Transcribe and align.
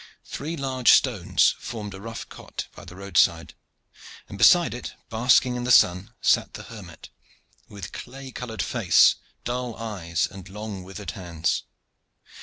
Three 0.25 0.57
large 0.57 0.89
stones 0.91 1.53
formed 1.59 1.93
a 1.93 2.01
rough 2.01 2.27
cot 2.27 2.69
by 2.75 2.85
the 2.85 2.95
roadside, 2.95 3.53
and 4.27 4.35
beside 4.35 4.73
it, 4.73 4.93
basking 5.11 5.55
in 5.55 5.63
the 5.63 5.71
sun, 5.71 6.09
sat 6.21 6.55
the 6.55 6.63
hermit, 6.63 7.11
with 7.69 7.91
clay 7.91 8.31
colored 8.31 8.63
face, 8.63 9.17
dull 9.43 9.75
eyes, 9.75 10.25
and 10.25 10.49
long 10.49 10.81
withered 10.81 11.11
hands. 11.11 11.65